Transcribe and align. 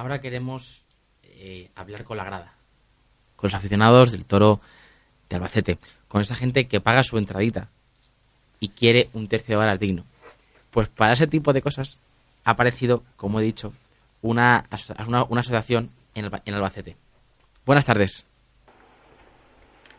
ahora 0.00 0.20
queremos 0.20 0.84
eh, 1.22 1.68
hablar 1.74 2.04
con 2.04 2.16
la 2.16 2.24
grada, 2.24 2.54
con 3.36 3.48
los 3.48 3.54
aficionados 3.54 4.12
del 4.12 4.24
toro 4.24 4.60
de 5.28 5.36
Albacete, 5.36 5.78
con 6.08 6.22
esa 6.22 6.34
gente 6.34 6.66
que 6.66 6.80
paga 6.80 7.02
su 7.02 7.18
entradita 7.18 7.68
y 8.60 8.70
quiere 8.70 9.10
un 9.12 9.28
tercio 9.28 9.58
de 9.58 9.64
horas 9.64 9.78
digno. 9.78 10.04
Pues 10.70 10.88
para 10.88 11.12
ese 11.12 11.26
tipo 11.26 11.52
de 11.52 11.60
cosas 11.60 11.98
ha 12.44 12.52
aparecido, 12.52 13.02
como 13.16 13.40
he 13.40 13.44
dicho, 13.44 13.74
una, 14.22 14.64
una, 15.06 15.24
una 15.24 15.40
asociación 15.40 15.90
en, 16.14 16.30
en 16.46 16.54
Albacete. 16.54 16.96
Buenas 17.66 17.84
tardes. 17.84 18.26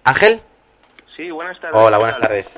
Ángel. 0.03 0.41
Sí, 1.15 1.29
buenas 1.29 1.59
tardes. 1.59 1.79
Hola, 1.79 1.99
buenas 1.99 2.19
tardes. 2.19 2.57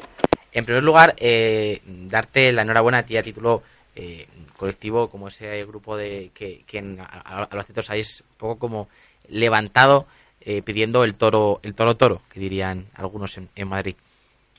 En 0.54 0.64
primer 0.64 0.84
lugar, 0.84 1.14
eh, 1.18 1.82
darte 1.86 2.54
la 2.54 2.62
enhorabuena 2.62 3.00
a 3.00 3.04
ti 3.04 3.18
a 3.18 3.24
título 3.24 3.64
eh, 3.96 4.28
colectivo, 4.58 5.10
como 5.10 5.28
ese 5.28 5.64
grupo 5.66 5.96
de 5.98 6.32
que, 6.34 6.64
que 6.66 6.78
en 6.80 7.00
Albacete 7.00 7.80
os 7.82 7.90
habéis 7.90 8.22
un 8.22 8.38
poco 8.38 8.60
como 8.60 8.90
levantado 9.30 10.06
eh, 10.42 10.62
pidiendo 10.62 11.04
el 11.04 11.16
toro, 11.16 11.60
el 11.64 11.74
toro 11.76 11.96
toro, 11.96 12.22
que 12.32 12.40
dirían 12.40 12.86
algunos 12.96 13.38
en, 13.38 13.50
en 13.56 13.68
Madrid 13.68 13.96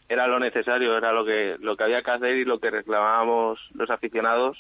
era 0.07 0.27
lo 0.27 0.39
necesario, 0.39 0.97
era 0.99 1.13
lo 1.13 1.25
que 1.25 1.57
lo 1.61 1.77
que 1.77 1.85
había 1.85 2.03
que 2.03 2.11
hacer 2.11 2.37
y 2.37 2.45
lo 2.45 2.59
que 2.61 2.71
reclamábamos 2.71 3.59
los 3.75 3.89
aficionados 3.91 4.59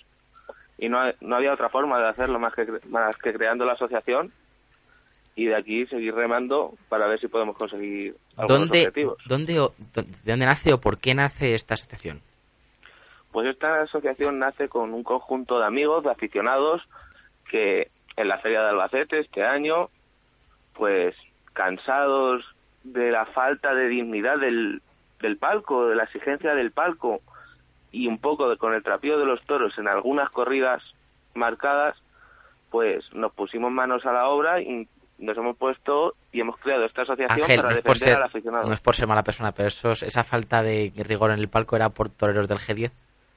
y 0.79 0.89
no, 0.89 0.99
no 1.21 1.37
había 1.37 1.53
otra 1.53 1.69
forma 1.69 2.01
de 2.01 2.09
hacerlo 2.09 2.39
más 2.41 2.55
que 2.55 2.67
más 2.89 3.17
que 3.19 3.33
creando 3.35 3.65
la 3.67 3.75
asociación 3.75 4.33
y 5.37 5.45
de 5.45 5.55
aquí 5.55 5.87
seguir 5.87 6.15
remando 6.15 6.73
para 6.89 7.07
ver 7.07 7.21
si 7.21 7.29
podemos 7.29 7.57
conseguir 7.59 8.17
algunos 8.37 8.61
¿Dónde, 8.69 8.81
objetivos. 8.81 9.19
¿dónde, 9.27 9.61
o- 9.61 9.75
¿De 9.95 10.33
dónde 10.33 10.47
nace 10.47 10.73
o 10.73 10.81
por 10.81 10.99
qué 10.99 11.15
nace 11.15 11.55
esta 11.55 11.75
asociación? 11.75 12.23
Pues 13.35 13.49
esta 13.49 13.83
asociación 13.83 14.39
nace 14.39 14.69
con 14.69 14.95
un 14.95 15.03
conjunto 15.03 15.59
de 15.59 15.67
amigos, 15.67 16.05
de 16.05 16.11
aficionados, 16.13 16.81
que 17.51 17.91
en 18.17 18.29
la 18.29 18.39
Feria 18.39 18.63
de 18.63 18.69
Albacete 18.69 19.19
este 19.19 19.45
año, 19.45 19.89
pues 20.75 21.17
cansados 21.53 22.45
de 22.85 23.11
la 23.11 23.27
falta 23.27 23.75
de 23.75 23.89
dignidad 23.89 24.39
del, 24.39 24.83
del 25.21 25.37
palco, 25.37 25.87
de 25.89 25.97
la 25.97 26.05
exigencia 26.05 26.55
del 26.55 26.71
palco 26.71 27.21
y 27.91 28.07
un 28.07 28.19
poco 28.19 28.49
de, 28.49 28.57
con 28.57 28.73
el 28.73 28.85
trapío 28.85 29.19
de 29.19 29.27
los 29.27 29.43
toros 29.47 29.77
en 29.79 29.89
algunas 29.89 30.31
corridas 30.31 30.81
marcadas, 31.35 31.97
pues 32.71 33.05
nos 33.15 33.33
pusimos 33.33 33.73
manos 33.73 34.07
a 34.07 34.13
la 34.13 34.29
obra 34.29 34.61
y 34.61 34.87
nos 35.19 35.37
hemos 35.37 35.57
puesto 35.57 36.15
y 36.33 36.41
hemos 36.41 36.57
creado 36.59 36.85
esta 36.85 37.03
asociación 37.03 37.41
Ángel, 37.43 37.57
para 37.57 37.71
no 37.71 37.77
defender 37.77 37.97
ser, 37.99 38.15
al 38.17 38.23
aficionado. 38.25 38.67
no 38.69 38.75
es 38.75 38.81
por 38.81 38.95
ser 38.95 39.09
mala 39.09 39.25
persona, 39.25 39.51
pero 39.51 39.69
eso, 39.69 39.91
es- 39.91 40.05
esa 40.05 40.23
falta 40.23 40.63
de 40.63 40.93
rigor 41.05 41.33
en 41.33 41.41
el 41.41 41.49
palco 41.49 41.75
era 41.77 41.91
por 41.91 42.09
toreros 42.11 42.47
del 42.49 42.59
G10. 42.59 42.93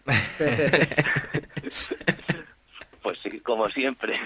Pues 3.01 3.17
sí, 3.23 3.39
como 3.39 3.69
siempre. 3.69 4.19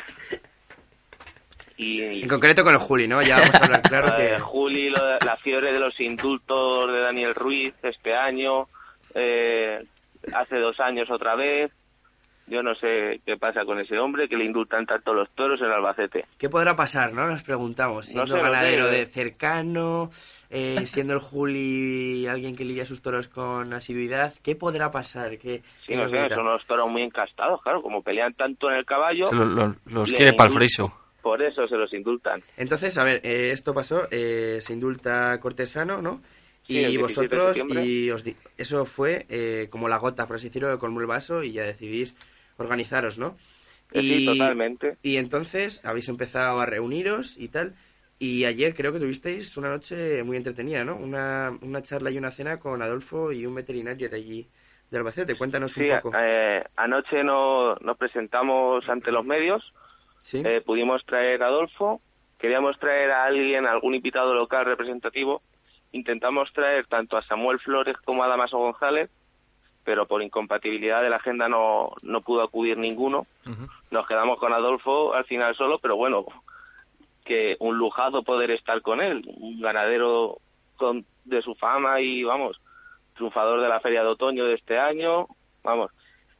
Y, 1.77 2.23
En 2.23 2.27
concreto 2.27 2.63
con 2.63 2.73
el 2.73 2.79
Juli, 2.79 3.07
¿no? 3.07 3.21
Ya 3.21 3.39
vamos 3.39 3.53
a 3.53 3.65
hablar 3.65 3.81
claro 3.83 4.15
que... 4.15 4.39
Juli, 4.39 4.89
lo 4.89 5.19
la 5.19 5.37
fiebre 5.37 5.71
de 5.71 5.79
los 5.79 5.99
indultos 5.99 6.91
de 6.91 6.99
Daniel 6.99 7.35
Ruiz 7.35 7.75
este 7.83 8.15
año, 8.15 8.67
eh, 9.13 9.83
hace 10.33 10.57
dos 10.57 10.79
años 10.79 11.11
otra 11.11 11.35
vez. 11.35 11.71
Yo 12.51 12.61
no 12.61 12.75
sé 12.75 13.21
qué 13.25 13.37
pasa 13.37 13.63
con 13.63 13.79
ese 13.79 13.97
hombre 13.97 14.27
que 14.27 14.35
le 14.35 14.43
indultan 14.43 14.85
tanto 14.85 15.13
los 15.13 15.29
toros 15.35 15.61
en 15.61 15.67
Albacete. 15.67 16.25
¿Qué 16.37 16.49
podrá 16.49 16.75
pasar, 16.75 17.13
no? 17.13 17.25
Nos 17.25 17.43
preguntamos. 17.43 18.07
No 18.07 18.11
Siendo 18.11 18.25
sé, 18.35 18.41
no 18.41 18.45
sé. 18.45 18.51
ganadero 18.51 18.87
de 18.89 19.05
cercano, 19.05 20.09
eh, 20.49 20.83
siendo 20.85 21.13
el 21.13 21.19
Juli 21.19 22.27
alguien 22.27 22.57
que 22.57 22.65
lidia 22.65 22.85
sus 22.85 23.01
toros 23.01 23.29
con 23.29 23.71
asiduidad, 23.71 24.33
¿qué 24.43 24.57
podrá 24.57 24.91
pasar? 24.91 25.37
¿Qué, 25.37 25.59
Sí, 25.59 25.63
qué 25.87 25.95
no 25.95 26.03
nos 26.09 26.11
sé, 26.11 26.35
son 26.35 26.45
unos 26.45 26.65
toros 26.65 26.89
muy 26.91 27.03
encastados, 27.03 27.61
claro, 27.61 27.81
como 27.81 28.03
pelean 28.03 28.33
tanto 28.33 28.69
en 28.69 28.75
el 28.75 28.85
caballo, 28.85 29.27
Se 29.27 29.35
lo- 29.35 29.45
lo- 29.45 29.75
los 29.85 30.11
quiere 30.11 30.33
para 30.33 30.49
el 30.49 30.53
friso. 30.57 30.93
por 31.21 31.41
eso 31.41 31.65
se 31.69 31.77
los 31.77 31.93
indultan. 31.93 32.41
Entonces, 32.57 32.97
a 32.97 33.05
ver, 33.05 33.21
eh, 33.23 33.51
esto 33.53 33.73
pasó, 33.73 34.01
eh, 34.11 34.57
se 34.59 34.73
indulta 34.73 35.39
Cortesano, 35.39 36.01
¿no? 36.01 36.21
Sí, 36.67 36.79
y 36.79 36.97
17 36.97 37.35
de 37.35 37.41
vosotros, 37.41 37.57
y 37.77 38.11
os 38.11 38.23
di- 38.25 38.35
eso 38.57 38.83
fue 38.85 39.25
eh, 39.29 39.67
como 39.71 39.87
la 39.87 39.97
gota, 39.97 40.27
por 40.27 40.35
así 40.35 40.47
decirlo, 40.47 40.69
que 40.69 40.77
colmó 40.79 40.99
el 40.99 41.07
vaso 41.07 41.43
y 41.43 41.53
ya 41.53 41.63
decidís 41.63 42.15
organizaros, 42.61 43.17
¿no? 43.19 43.35
Sí, 43.93 44.25
totalmente. 44.25 44.97
Y 45.03 45.17
entonces 45.17 45.83
habéis 45.83 46.07
empezado 46.09 46.59
a 46.61 46.65
reuniros 46.65 47.37
y 47.37 47.49
tal. 47.49 47.73
Y 48.19 48.45
ayer 48.45 48.73
creo 48.75 48.93
que 48.93 48.99
tuvisteis 48.99 49.57
una 49.57 49.69
noche 49.69 50.23
muy 50.23 50.37
entretenida, 50.37 50.83
¿no? 50.85 50.95
Una, 50.95 51.51
una 51.61 51.81
charla 51.81 52.11
y 52.11 52.17
una 52.17 52.31
cena 52.31 52.59
con 52.59 52.81
Adolfo 52.81 53.31
y 53.31 53.45
un 53.45 53.55
veterinario 53.55 54.09
de 54.09 54.15
allí, 54.15 54.47
de 54.91 54.97
Albacete. 54.97 55.35
Cuéntanos 55.35 55.73
Sí, 55.73 55.89
un 55.89 55.99
poco. 56.01 56.11
eh, 56.17 56.63
anoche 56.75 57.23
no- 57.23 57.75
nos 57.77 57.97
presentamos 57.97 58.87
ante 58.89 59.11
los 59.11 59.25
medios, 59.25 59.73
¿Sí? 60.21 60.41
eh, 60.45 60.61
pudimos 60.63 61.03
traer 61.05 61.41
a 61.41 61.47
Adolfo, 61.47 61.99
queríamos 62.37 62.77
traer 62.79 63.09
a 63.11 63.25
alguien, 63.25 63.65
algún 63.65 63.95
invitado 63.95 64.35
local 64.35 64.65
representativo, 64.65 65.41
intentamos 65.91 66.53
traer 66.53 66.85
tanto 66.87 67.17
a 67.17 67.23
Samuel 67.23 67.57
Flores 67.59 67.97
como 68.05 68.23
a 68.23 68.27
Damaso 68.27 68.57
González, 68.59 69.09
pero 69.83 70.05
por 70.05 70.21
incompatibilidad 70.21 71.01
de 71.01 71.09
la 71.09 71.17
agenda 71.17 71.47
no, 71.47 71.91
no 72.01 72.21
pudo 72.21 72.43
acudir 72.43 72.77
ninguno. 72.77 73.25
Nos 73.89 74.07
quedamos 74.07 74.39
con 74.39 74.53
Adolfo 74.53 75.13
al 75.13 75.25
final 75.25 75.55
solo, 75.55 75.79
pero 75.79 75.95
bueno, 75.95 76.25
que 77.25 77.55
un 77.59 77.77
lujazo 77.77 78.23
poder 78.23 78.51
estar 78.51 78.81
con 78.81 79.01
él, 79.01 79.23
un 79.37 79.59
ganadero 79.59 80.37
con, 80.77 81.05
de 81.25 81.41
su 81.41 81.55
fama 81.55 82.01
y 82.01 82.23
vamos, 82.23 82.59
triunfador 83.15 83.61
de 83.61 83.69
la 83.69 83.79
feria 83.79 84.01
de 84.01 84.09
otoño 84.09 84.45
de 84.45 84.55
este 84.55 84.79
año, 84.79 85.27
vamos, 85.63 85.91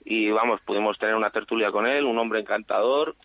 y 0.04 0.32
vamos, 0.32 0.62
pudimos 0.62 0.98
tener 0.98 1.16
una 1.16 1.30
tertulia 1.30 1.72
con 1.72 1.86
él, 1.86 2.06
un 2.06 2.18
hombre 2.18 2.40
encantador, 2.40 3.16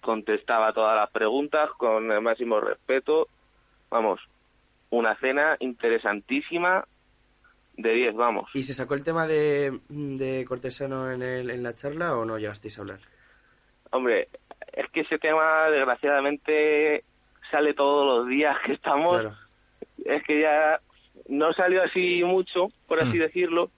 contestaba 0.00 0.72
todas 0.72 0.96
las 0.96 1.10
preguntas 1.10 1.70
con 1.76 2.10
el 2.10 2.20
máximo 2.20 2.60
respeto, 2.60 3.28
vamos, 3.90 4.20
una 4.90 5.16
cena 5.16 5.56
interesantísima 5.60 6.84
de 7.76 7.92
10, 7.92 8.14
vamos. 8.14 8.50
¿Y 8.54 8.62
se 8.62 8.74
sacó 8.74 8.94
el 8.94 9.02
tema 9.04 9.26
de, 9.26 9.78
de 9.88 10.44
Cortesano 10.46 11.10
en, 11.10 11.22
el, 11.22 11.50
en 11.50 11.62
la 11.62 11.74
charla 11.74 12.16
o 12.16 12.24
no 12.24 12.38
llegasteis 12.38 12.78
a 12.78 12.82
hablar? 12.82 13.00
Hombre, 13.90 14.28
es 14.72 14.88
que 14.90 15.00
ese 15.00 15.18
tema 15.18 15.68
desgraciadamente 15.70 17.04
sale 17.50 17.74
todos 17.74 18.06
los 18.20 18.28
días 18.28 18.56
que 18.64 18.72
estamos, 18.72 19.20
Claro. 19.20 19.36
es 20.04 20.22
que 20.24 20.40
ya 20.40 20.80
no 21.28 21.52
salió 21.52 21.82
así 21.82 22.22
mucho, 22.24 22.64
por 22.86 23.00
así 23.00 23.16
Mm. 23.18 23.20
decirlo, 23.20 23.70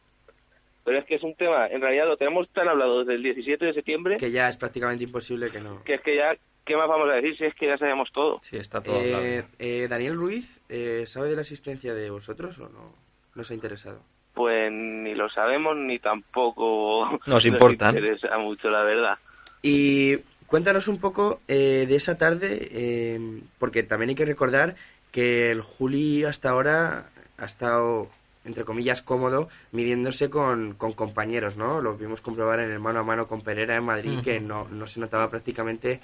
pero 0.84 0.98
es 0.98 1.04
que 1.04 1.16
es 1.16 1.22
un 1.22 1.34
tema, 1.34 1.66
en 1.66 1.80
realidad 1.80 2.06
lo 2.06 2.16
tenemos 2.16 2.48
tan 2.50 2.68
hablado 2.68 3.00
desde 3.00 3.14
el 3.14 3.22
17 3.22 3.64
de 3.66 3.74
septiembre, 3.74 4.16
Que 4.18 4.30
ya 4.30 4.48
es 4.48 4.56
prácticamente 4.56 5.04
imposible 5.04 5.50
que 5.50 5.60
no. 5.60 5.82
que 5.84 5.94
es 5.94 6.00
que 6.00 6.16
ya, 6.16 6.36
¿qué 6.64 6.76
más 6.76 6.88
vamos 6.88 7.08
a 7.10 7.14
decir 7.14 7.36
si 7.36 7.44
es 7.44 7.54
que 7.54 7.66
ya 7.66 7.76
sabemos 7.76 8.10
todo? 8.12 8.38
Sí, 8.42 8.56
está 8.56 8.80
todo 8.82 8.98
hablado. 9.00 9.24
Eh, 9.24 9.44
eh, 9.58 9.86
Daniel 9.88 10.14
Ruiz, 10.16 10.60
eh, 10.68 11.04
¿sabe 11.06 11.28
de 11.28 11.34
la 11.36 11.42
existencia 11.42 11.92
de 11.92 12.08
vosotros 12.10 12.58
o 12.60 12.68
no? 12.68 13.05
No 13.36 13.42
os 13.42 13.50
ha 13.50 13.54
interesado. 13.54 14.00
Pues 14.34 14.72
ni 14.72 15.14
lo 15.14 15.28
sabemos 15.30 15.76
ni 15.76 15.98
tampoco 15.98 17.20
Nos 17.26 17.46
importan. 17.46 17.96
interesa 17.96 18.36
mucho, 18.38 18.68
la 18.68 18.82
verdad. 18.82 19.18
Y 19.62 20.16
cuéntanos 20.46 20.88
un 20.88 20.98
poco 20.98 21.40
eh, 21.46 21.84
de 21.88 21.96
esa 21.96 22.18
tarde, 22.18 22.68
eh, 22.72 23.40
porque 23.58 23.82
también 23.82 24.10
hay 24.10 24.14
que 24.16 24.24
recordar 24.24 24.74
que 25.12 25.50
el 25.50 25.60
Juli 25.62 26.24
hasta 26.24 26.50
ahora 26.50 27.06
ha 27.38 27.44
estado, 27.44 28.08
entre 28.44 28.64
comillas, 28.64 29.00
cómodo 29.02 29.48
midiéndose 29.72 30.28
con, 30.28 30.74
con 30.74 30.92
compañeros, 30.92 31.56
¿no? 31.56 31.80
Lo 31.80 31.96
vimos 31.96 32.20
comprobar 32.20 32.60
en 32.60 32.70
el 32.70 32.80
mano 32.80 33.00
a 33.00 33.04
mano 33.04 33.26
con 33.26 33.40
Pereira 33.42 33.76
en 33.76 33.84
Madrid, 33.84 34.20
que 34.22 34.40
no, 34.40 34.66
no 34.70 34.86
se 34.86 35.00
notaba 35.00 35.30
prácticamente 35.30 36.00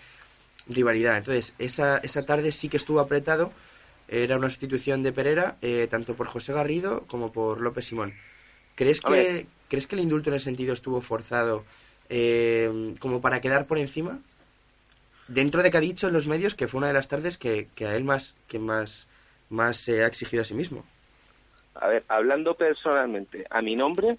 rivalidad. 0.69 1.19
Entonces, 1.19 1.55
esa, 1.59 1.99
esa 1.99 2.25
tarde 2.25 2.53
sí 2.53 2.69
que 2.69 2.77
estuvo 2.79 3.01
apretado. 3.01 3.53
Era 4.09 4.37
una 4.37 4.51
sustitución 4.51 5.03
de 5.03 5.13
Pereira, 5.13 5.57
eh, 5.63 5.87
tanto 5.91 6.15
por 6.15 6.27
José 6.27 6.53
Garrido 6.53 7.07
como 7.07 7.33
por 7.33 7.61
López 7.61 7.87
Simón. 7.87 8.15
¿Crees 8.75 9.01
que. 9.01 9.47
¿crees 9.69 9.87
que 9.87 9.97
el 9.97 10.03
indulto 10.03 10.29
en 10.29 10.37
ese 10.37 10.45
sentido 10.45 10.75
estuvo 10.75 11.01
forzado 11.01 11.65
eh, 12.11 12.95
como 13.01 13.23
para 13.23 13.41
quedar 13.41 13.67
por 13.67 13.79
encima? 13.79 14.19
Dentro 15.29 15.63
de 15.63 15.71
que 15.71 15.79
ha 15.79 15.81
dicho 15.81 16.09
en 16.09 16.13
los 16.13 16.27
medios 16.27 16.55
que 16.55 16.69
fue 16.69 16.77
una 16.77 16.89
de 16.89 16.93
las 16.93 17.09
tardes 17.09 17.39
que, 17.39 17.69
que 17.75 17.87
a 17.87 17.97
él 17.97 18.05
más 18.05 18.37
que 18.49 18.59
más, 18.59 19.09
más 19.49 19.79
se 19.79 20.05
ha 20.05 20.07
exigido 20.07 20.43
a 20.43 20.45
sí 20.45 20.53
mismo. 20.53 20.85
A 21.75 21.87
ver, 21.87 22.05
hablando 22.09 22.55
personalmente 22.55 23.47
a 23.49 23.63
mi 23.63 23.75
nombre, 23.75 24.19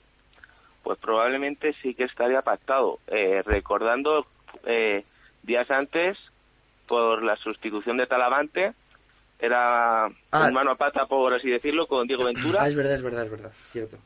pues 0.81 0.97
probablemente 0.97 1.75
sí 1.83 1.93
que 1.93 2.05
estaría 2.05 2.41
pactado. 2.41 2.97
Eh, 3.05 3.43
recordando 3.45 4.25
eh, 4.65 5.05
días 5.43 5.69
antes, 5.69 6.17
por 6.87 7.21
la 7.21 7.35
sustitución 7.37 7.97
de 7.97 8.07
Talavante, 8.07 8.73
era 9.39 10.05
Ah. 10.31 10.45
un 10.47 10.53
mano 10.53 10.71
a 10.71 10.75
pata, 10.75 11.05
por 11.05 11.33
así 11.33 11.49
decirlo, 11.49 11.85
con 11.87 12.07
Diego 12.07 12.23
Ventura, 12.25 12.59
Ah, 12.63 12.67
es 12.67 12.75
verdad, 12.75 12.95
es 12.95 13.03
verdad, 13.03 13.25
es 13.25 13.31
verdad, 13.31 13.51
cierto. 13.71 13.97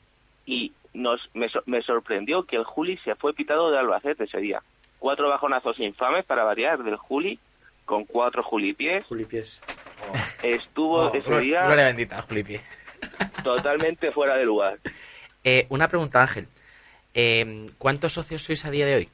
y 0.46 0.72
nos 0.94 1.20
me, 1.34 1.48
me 1.66 1.82
sorprendió 1.84 2.44
que 2.44 2.56
el 2.56 2.64
Juli 2.64 2.98
se 3.04 3.14
fue 3.16 3.34
pitado 3.34 3.70
de 3.72 3.78
Albacete 3.78 4.24
ese 4.24 4.40
día. 4.40 4.62
Cuatro 5.00 5.30
bajonazos 5.30 5.80
infames 5.80 6.26
para 6.26 6.44
variar 6.44 6.82
del 6.84 6.96
Juli, 6.96 7.38
con 7.86 8.04
cuatro 8.06 8.42
Julipies. 8.42 9.06
Juli 9.06 9.26
Pies. 9.26 9.62
Estuvo 10.42 11.08
Oh, 11.10 11.14
ese 11.14 11.40
día 11.40 11.66
Gloria 11.66 11.86
bendita, 11.86 12.26
totalmente 13.44 14.12
fuera 14.12 14.36
de 14.36 14.46
lugar. 14.46 14.78
Eh, 15.44 15.66
una 15.70 15.88
pregunta, 15.88 16.22
Ángel. 16.22 16.46
Eh, 17.14 17.66
¿Cuántos 17.78 18.12
socios 18.12 18.42
sois 18.42 18.66
a 18.66 18.72
día 18.72 18.86
de 18.86 18.96
hoy? 18.96 19.10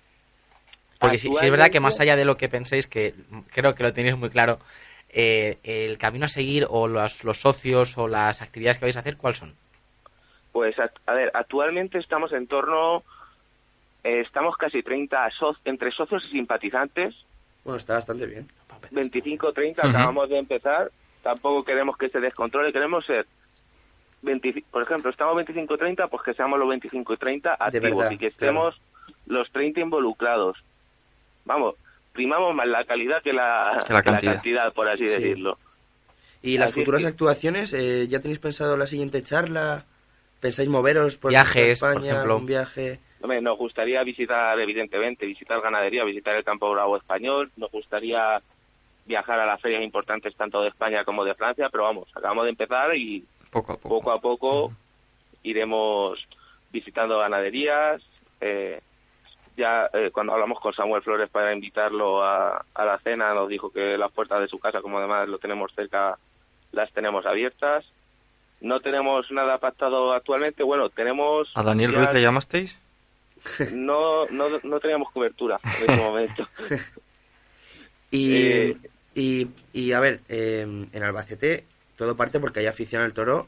Porque 0.98 1.20
si, 1.20 1.32
si 1.32 1.46
es 1.46 1.52
verdad 1.52 1.70
que 1.70 1.80
más 1.80 2.00
allá 2.00 2.16
de 2.16 2.26
lo 2.26 2.38
que 2.38 2.50
penséis, 2.50 2.88
que 2.88 3.14
creo 3.52 3.76
que 3.76 3.84
lo 3.84 3.94
tenéis 3.94 4.18
muy 4.18 4.32
claro, 4.32 4.58
eh, 5.14 5.60
el 5.64 5.98
camino 5.98 6.26
a 6.26 6.30
seguir 6.30 6.66
o 6.70 6.88
los, 6.88 7.24
los 7.24 7.38
socios 7.38 7.98
o 7.98 8.08
las 8.08 8.42
actividades 8.42 8.78
que 8.80 8.86
vais 8.86 8.98
a 8.98 9.02
hacer, 9.02 9.18
¿cuáles 9.18 9.40
son? 9.40 9.54
Pues, 10.52 10.78
a, 10.80 10.90
a 11.08 11.14
ver, 11.14 11.32
actualmente 11.34 11.98
estamos 11.98 12.32
en 12.34 12.48
torno, 12.48 13.04
eh, 14.04 14.22
estamos 14.22 14.56
casi 14.58 14.84
30 14.84 15.30
so- 15.32 15.58
entre 15.66 15.92
socios 15.92 16.24
y 16.28 16.32
simpatizantes, 16.32 17.16
Bueno, 17.64 17.78
está 17.78 17.96
bastante 17.96 18.26
bien. 18.26 18.48
25 18.92 19.54
30 19.54 19.82
Ujú. 19.82 19.90
acabamos 19.90 20.30
de 20.30 20.38
empezar, 20.40 20.92
tampoco 21.22 21.64
queremos 21.64 21.98
que 21.98 22.10
se 22.10 22.20
descontrole, 22.20 22.74
queremos 22.74 23.06
ser 23.06 23.26
20 24.22 24.64
por 24.72 24.84
ejemplo, 24.84 25.10
estamos 25.12 25.36
25 25.36 25.78
30, 25.78 26.08
pues 26.08 26.24
que 26.24 26.34
seamos 26.34 26.60
los 26.60 26.70
25 26.70 27.14
y 27.14 27.18
30 27.18 27.52
De 27.52 27.56
activos 27.66 27.82
verdad, 27.98 28.12
y 28.12 28.18
que 28.18 28.28
estemos 28.28 28.80
los 29.26 29.50
30 29.52 29.80
involucrados. 29.82 30.58
Vamos, 31.46 31.76
primamos 32.14 32.54
más 32.56 32.68
la 32.68 32.84
calidad 32.86 33.22
que 33.22 33.34
la, 33.34 33.78
Que 33.86 33.94
la 33.94 34.02
que 34.02 34.10
cantidad. 34.12 34.74
por 34.74 34.88
así 34.88 35.08
Sí. 35.08 35.14
decirlo. 35.14 35.58
¿Y 36.42 36.58
las 36.58 36.72
Así 36.72 36.80
es 36.80 36.84
futuras 36.84 37.02
que- 37.04 37.08
actuaciones? 37.10 37.74
eh, 37.74 38.08
¿Ya 38.08 38.20
tenéis 38.22 38.40
pensado 38.40 38.78
la 38.78 38.86
siguiente 38.88 39.24
charla? 39.24 39.86
¿Pensáis 40.40 40.68
moveros 40.70 41.18
por 41.18 41.32
Viajes, 41.32 41.80
por 41.80 41.90
España? 41.92 42.12
ejemplo. 42.12 42.38
¿Un 42.38 42.46
viaje? 42.46 43.00
Hombre, 43.22 43.42
nos 43.42 43.58
gustaría 43.58 44.04
visitar, 44.04 44.60
evidentemente, 44.60 45.26
visitar 45.26 45.62
ganadería, 45.62 46.04
visitar 46.04 46.36
el 46.36 46.44
campo 46.44 46.70
bravo 46.72 46.98
español. 46.98 47.50
Nos 47.56 47.72
gustaría 47.72 48.42
viajar 49.06 49.40
a 49.40 49.46
las 49.46 49.62
ferias 49.62 49.82
importantes 49.84 50.36
tanto 50.36 50.62
de 50.62 50.68
España 50.70 51.06
como 51.06 51.24
de 51.24 51.34
Francia, 51.34 51.70
pero 51.72 51.84
vamos, 51.86 52.10
acabamos 52.14 52.44
de 52.44 52.50
empezar 52.52 52.94
y 52.96 53.24
Poco 53.50 53.74
a 53.74 53.78
poco. 53.78 53.90
poco 54.00 54.12
a 54.12 54.20
poco 54.20 54.74
iremos 55.44 56.20
visitando 56.72 57.20
ganaderías. 57.20 58.02
eh, 58.46 58.82
ya 59.58 59.90
eh, 59.94 60.10
cuando 60.14 60.34
hablamos 60.34 60.60
con 60.60 60.74
Samuel 60.74 61.02
Flores 61.04 61.30
para 61.30 61.54
invitarlo 61.54 62.24
a, 62.24 62.66
a 62.74 62.86
la 62.86 62.98
cena, 63.00 63.34
nos 63.34 63.50
dijo 63.50 63.72
que 63.72 63.98
las 63.98 64.12
puertas 64.12 64.40
de 64.42 64.48
su 64.48 64.60
casa, 64.60 64.82
como 64.82 64.98
además 65.00 65.28
lo 65.30 65.38
tenemos 65.38 65.72
cerca, 65.76 66.18
las 66.72 66.92
tenemos 66.92 67.26
abiertas. 67.26 67.86
No 68.62 68.80
tenemos 68.80 69.30
nada 69.32 69.58
pactado 69.58 70.14
actualmente. 70.14 70.64
Bueno, 70.64 70.90
tenemos. 70.90 71.52
¿A 71.56 71.64
Daniel 71.64 71.92
ya- 71.92 71.98
Ruiz 71.98 72.14
le 72.14 72.22
llamasteis? 72.22 72.80
no, 73.74 74.26
no, 74.28 74.46
no 74.64 74.80
teníamos 74.80 75.12
cobertura 75.12 75.60
en 75.64 75.92
ese 75.92 76.02
momento. 76.04 76.44
Y, 78.12 78.48
Eh. 78.72 78.78
y, 79.16 79.48
y, 79.74 79.92
a 79.92 80.00
ver, 80.00 80.22
eh, 80.30 80.62
en 80.92 81.04
Albacete 81.04 81.66
todo 81.98 82.16
parte 82.18 82.40
porque 82.40 82.60
hay 82.62 82.66
afición 82.68 83.02
al 83.04 83.14
toro 83.14 83.48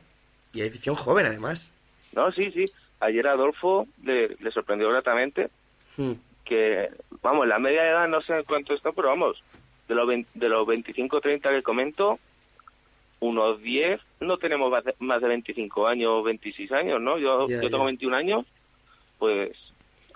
y 0.54 0.62
hay 0.62 0.70
afición 0.70 0.96
joven 0.96 1.26
además. 1.26 1.72
No, 2.14 2.32
sí, 2.32 2.52
sí. 2.52 2.66
Ayer 3.00 3.28
a 3.28 3.32
Adolfo 3.32 3.88
le, 4.04 4.30
le 4.40 4.52
sorprendió 4.52 4.90
gratamente 4.90 5.50
Hmm. 5.98 6.14
que, 6.44 6.90
vamos, 7.22 7.48
la 7.48 7.58
media 7.60 7.84
de 7.84 7.90
edad 7.90 8.08
no 8.08 8.22
sé 8.22 8.38
en 8.38 8.44
cuánto 8.44 8.74
está, 8.74 8.92
pero 8.92 9.08
vamos, 9.10 9.42
de 9.88 9.96
los, 9.96 10.06
20 10.08 10.30
de 10.36 10.50
los 10.50 10.66
25 10.68 11.22
30 11.22 11.50
que 11.52 11.64
comento, 11.64 12.20
unos 13.20 13.62
10 13.62 14.00
no 14.20 14.38
tenemos 14.38 14.70
más 14.70 14.84
de- 14.84 14.96
más 15.00 15.22
de 15.22 15.28
25 15.30 15.88
años, 15.88 16.24
26 16.24 16.72
años, 16.72 17.02
¿no? 17.02 17.18
Yo, 17.18 17.48
yo 17.48 17.62
tengo 17.62 17.78
ya. 17.80 17.86
21 17.86 18.16
años, 18.16 18.46
pues 19.18 19.58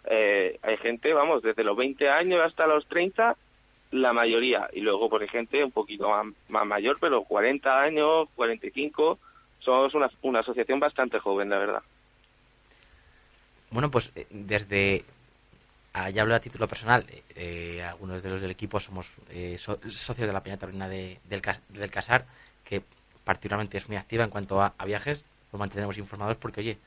eh, 0.05 0.59
hay 0.61 0.77
gente, 0.77 1.13
vamos, 1.13 1.41
desde 1.41 1.63
los 1.63 1.75
20 1.77 2.09
años 2.09 2.41
hasta 2.41 2.67
los 2.67 2.85
30, 2.87 3.35
la 3.91 4.13
mayoría, 4.13 4.69
y 4.73 4.81
luego 4.81 5.09
por 5.09 5.27
gente 5.27 5.63
un 5.63 5.71
poquito 5.71 6.09
más, 6.09 6.27
más 6.49 6.65
mayor, 6.67 6.97
pero 6.99 7.23
40 7.23 7.81
años, 7.81 8.27
45, 8.35 9.17
somos 9.59 9.93
una, 9.95 10.09
una 10.21 10.39
asociación 10.41 10.79
bastante 10.79 11.19
joven, 11.19 11.49
la 11.49 11.57
verdad. 11.57 11.81
Bueno, 13.71 13.89
pues 13.91 14.11
eh, 14.15 14.25
desde. 14.29 15.03
Ah, 15.93 16.09
Ya 16.09 16.21
hablo 16.21 16.35
a 16.35 16.39
título 16.39 16.67
personal. 16.67 17.05
eh, 17.35 17.83
algunos 17.83 18.21
de 18.23 18.29
los 18.29 18.41
del 18.41 18.51
equipo 18.51 18.79
somos 18.79 19.11
eh, 19.29 19.57
so- 19.57 19.79
socios 19.89 20.27
de 20.27 20.33
la 20.33 20.43
Peña 20.43 20.57
Taurina 20.57 20.87
de- 20.89 21.19
del, 21.29 21.41
Cas- 21.41 21.61
del 21.69 21.89
Casar, 21.89 22.25
que 22.63 22.81
particularmente 23.23 23.77
es 23.77 23.87
muy 23.87 23.97
activa 23.97 24.23
en 24.23 24.29
cuanto 24.29 24.61
a, 24.61 24.73
a 24.77 24.85
viajes. 24.85 25.23
Los 25.51 25.59
mantenemos 25.59 25.97
informados 25.97 26.37
porque, 26.37 26.61
oye, 26.61 26.77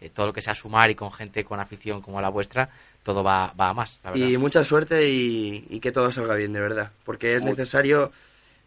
eh, 0.00 0.10
todo 0.10 0.26
lo 0.26 0.32
que 0.32 0.42
sea 0.42 0.54
sumar 0.54 0.90
y 0.90 0.94
con 0.94 1.12
gente 1.12 1.44
con 1.44 1.60
afición 1.60 2.00
como 2.02 2.20
la 2.20 2.28
vuestra, 2.28 2.68
todo 3.02 3.22
va, 3.24 3.52
va 3.58 3.70
a 3.70 3.74
más, 3.74 4.00
la. 4.04 4.16
Y 4.16 4.36
mucha 4.36 4.62
suerte 4.64 5.08
y, 5.08 5.66
y 5.70 5.80
que 5.80 5.92
todo 5.92 6.10
salga 6.12 6.34
bien, 6.34 6.52
de 6.52 6.60
verdad. 6.60 6.90
Porque 7.04 7.34
es 7.36 7.42
Mucho. 7.42 7.52
necesario 7.56 8.12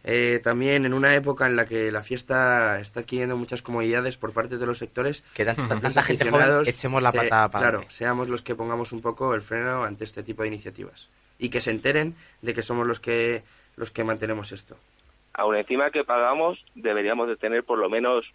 eh, 0.08 0.40
también 0.44 0.86
en 0.86 0.94
una 0.94 1.16
época 1.16 1.48
en 1.48 1.56
la 1.56 1.66
que 1.66 1.92
la 1.92 2.04
fiesta 2.04 2.80
está 2.80 3.00
adquiriendo 3.02 3.36
muchas 3.36 3.62
comodidades 3.64 4.18
por 4.18 4.32
parte 4.34 4.58
de 4.58 4.66
los 4.66 4.78
sectores. 4.78 5.24
que 5.34 5.44
tan- 5.46 5.56
tan- 5.56 5.70
los 5.70 5.82
tanta 5.82 6.04
gente 6.04 6.30
joven, 6.30 6.62
echemos 6.68 7.02
la 7.04 7.12
se- 7.12 7.18
pata 7.18 7.50
para 7.50 7.70
Claro, 7.72 7.86
seamos 7.90 8.30
los 8.30 8.42
que 8.44 8.54
pongamos 8.56 8.92
un 8.92 9.02
poco 9.02 9.34
el 9.34 9.42
freno 9.42 9.84
ante 9.84 10.04
este 10.04 10.22
tipo 10.24 10.44
de 10.44 10.50
iniciativas. 10.50 11.10
Y 11.40 11.50
que 11.50 11.60
se 11.60 11.72
enteren 11.72 12.16
de 12.42 12.54
que 12.54 12.62
somos 12.62 12.86
los 12.88 13.00
que, 13.00 13.44
los 13.78 13.92
que 13.92 14.04
mantenemos 14.04 14.52
esto. 14.52 14.78
aún 15.34 15.56
encima 15.58 15.90
que 15.92 16.04
pagamos, 16.06 16.64
deberíamos 16.76 17.28
de 17.28 17.36
tener 17.36 17.64
por 17.64 17.78
lo 17.78 17.90
menos 17.90 18.26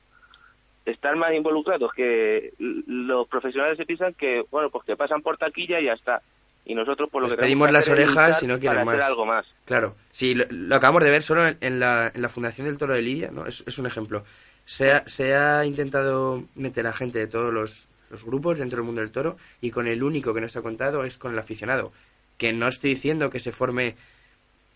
estar 0.85 1.15
más 1.17 1.33
involucrados, 1.33 1.93
que 1.93 2.53
los 2.59 3.29
profesionales 3.29 3.77
se 3.79 3.87
piensan 3.87 4.13
que, 4.15 4.43
bueno, 4.51 4.71
pues 4.71 4.85
que 4.85 4.97
pasan 4.97 5.23
por 5.23 5.37
taquilla 5.39 5.79
y 5.81 5.85
ya 5.87 5.93
está. 5.93 6.21
Y 6.65 6.75
nosotros 6.75 7.09
por 7.11 7.23
lo 7.23 7.29
Les 7.29 7.37
que 7.37 7.43
pedimos 7.43 7.71
las 7.73 7.89
orejas 7.89 8.43
y 8.43 8.47
no 8.47 8.59
quieren 8.59 8.85
para 8.85 8.91
hacer 8.91 9.01
más. 9.01 9.09
algo 9.11 9.27
más. 9.27 9.47
Claro, 9.65 9.97
sí, 10.13 10.35
lo, 10.35 10.45
lo 10.51 10.77
acabamos 10.77 11.03
de 11.03 11.11
ver 11.11 11.23
solo 11.23 11.49
en, 11.49 11.57
en 11.61 11.81
la, 11.81 12.13
en 12.15 12.23
la 12.23 12.29
Fundación 12.29 12.67
del 12.67 12.79
Toro 12.79 12.95
de 12.95 13.03
Lidia, 13.03 13.31
¿no? 13.33 13.47
es, 13.47 13.65
es 13.67 13.79
un 13.79 13.87
ejemplo. 13.87 14.25
Se 14.65 14.93
ha, 14.93 15.09
se 15.09 15.35
ha 15.35 15.65
intentado 15.65 16.45
meter 16.55 16.87
a 16.87 16.93
gente 16.93 17.19
de 17.19 17.27
todos 17.27 17.53
los, 17.53 17.89
los 18.11 18.25
grupos 18.25 18.59
dentro 18.59 18.77
del 18.79 18.87
mundo 18.87 19.01
del 19.01 19.11
toro 19.11 19.37
y 19.61 19.71
con 19.71 19.87
el 19.89 20.03
único 20.03 20.33
que 20.35 20.41
no 20.41 20.47
está 20.47 20.63
contado 20.63 21.05
es 21.05 21.19
con 21.19 21.33
el 21.33 21.39
aficionado. 21.39 21.93
Que 22.37 22.53
no 22.53 22.69
estoy 22.69 22.91
diciendo 22.91 23.31
que 23.31 23.41
se 23.41 23.53
forme, 23.53 23.97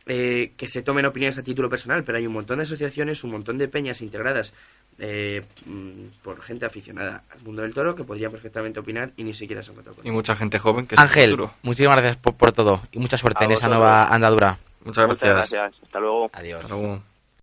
eh, 0.06 0.52
que 0.56 0.68
se 0.68 0.82
tomen 0.82 1.06
opiniones 1.06 1.38
a 1.38 1.42
título 1.42 1.68
personal, 1.68 2.04
pero 2.04 2.18
hay 2.18 2.26
un 2.26 2.32
montón 2.34 2.58
de 2.58 2.64
asociaciones, 2.64 3.24
un 3.24 3.30
montón 3.32 3.56
de 3.58 3.68
peñas 3.68 4.00
integradas 4.02 4.52
eh, 4.98 5.42
mm, 5.66 6.22
por 6.22 6.40
gente 6.42 6.66
aficionada 6.66 7.22
al 7.30 7.40
mundo 7.42 7.62
del 7.62 7.72
toro 7.74 7.94
que 7.94 8.04
podrían 8.04 8.30
perfectamente 8.30 8.78
opinar 8.80 9.10
y 9.16 9.24
ni 9.24 9.34
siquiera 9.34 9.62
se 9.62 9.70
han 9.70 9.76
contado 9.76 9.96
con 9.96 10.06
Y 10.06 10.10
mucha 10.10 10.36
gente 10.36 10.58
joven 10.58 10.86
que 10.86 10.94
es 10.94 11.00
el 11.00 11.06
Ángel, 11.06 11.30
futuro. 11.30 11.54
muchísimas 11.62 11.96
gracias 11.96 12.16
por, 12.18 12.34
por 12.34 12.52
todo 12.52 12.82
y 12.92 12.98
mucha 12.98 13.16
suerte 13.16 13.44
A 13.44 13.46
en 13.46 13.52
esa 13.52 13.68
nueva 13.68 14.06
andadura. 14.08 14.58
Muchas 14.84 15.06
Muchas 15.06 15.20
gracias. 15.22 15.50
gracias. 15.50 15.82
Hasta 15.84 15.98
luego. 16.00 16.30
Adiós. 16.34 16.62
Hasta 16.62 16.74
luego. 16.76 17.13